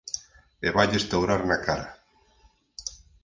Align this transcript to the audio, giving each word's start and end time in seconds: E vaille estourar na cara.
E 0.67 0.73
vaille 0.77 0.97
estourar 1.01 1.41
na 1.49 1.57
cara. 1.67 1.87